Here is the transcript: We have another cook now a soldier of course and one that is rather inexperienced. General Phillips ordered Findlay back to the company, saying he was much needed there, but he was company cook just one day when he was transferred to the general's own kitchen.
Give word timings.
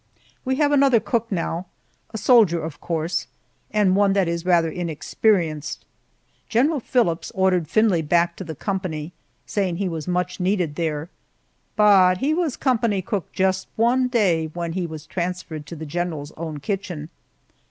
We 0.43 0.55
have 0.55 0.71
another 0.71 0.99
cook 0.99 1.31
now 1.31 1.67
a 2.09 2.17
soldier 2.17 2.63
of 2.63 2.81
course 2.81 3.27
and 3.69 3.95
one 3.95 4.13
that 4.13 4.27
is 4.27 4.47
rather 4.47 4.67
inexperienced. 4.71 5.85
General 6.49 6.79
Phillips 6.79 7.31
ordered 7.35 7.67
Findlay 7.67 8.01
back 8.01 8.35
to 8.37 8.43
the 8.43 8.55
company, 8.55 9.13
saying 9.45 9.75
he 9.75 9.87
was 9.87 10.07
much 10.07 10.39
needed 10.39 10.73
there, 10.73 11.11
but 11.75 12.17
he 12.17 12.33
was 12.33 12.57
company 12.57 13.03
cook 13.03 13.31
just 13.31 13.67
one 13.75 14.07
day 14.07 14.47
when 14.55 14.71
he 14.73 14.87
was 14.87 15.05
transferred 15.05 15.67
to 15.67 15.75
the 15.75 15.85
general's 15.85 16.31
own 16.35 16.59
kitchen. 16.61 17.09